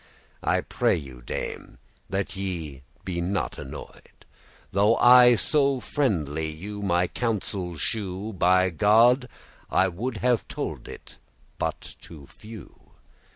*watch 0.41 0.55
I 0.55 0.61
pray 0.61 0.95
you, 0.95 1.21
Dame, 1.21 1.77
that 2.09 2.35
ye 2.35 2.81
be 3.05 3.21
not 3.21 3.59
annoy'd, 3.59 4.25
Though 4.71 4.95
I 4.95 5.35
so 5.35 5.79
friendly 5.79 6.49
you 6.51 6.81
my 6.81 7.05
counsel 7.05 7.75
shew; 7.77 8.33
By 8.33 8.71
God, 8.71 9.29
I 9.69 9.87
would 9.89 10.17
have 10.17 10.47
told 10.47 10.87
it 10.87 11.19
but 11.59 11.81
to 11.99 12.25
few." 12.25 12.93